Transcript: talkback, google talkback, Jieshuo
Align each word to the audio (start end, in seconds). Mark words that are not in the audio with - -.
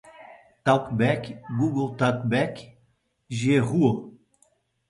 talkback, 0.65 1.23
google 1.57 1.89
talkback, 1.99 2.55
Jieshuo 3.37 3.91